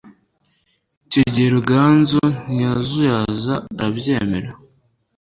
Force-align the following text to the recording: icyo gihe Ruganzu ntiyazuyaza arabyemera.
icyo 1.05 1.21
gihe 1.31 1.47
Ruganzu 1.55 2.21
ntiyazuyaza 2.49 3.53
arabyemera. 3.79 4.49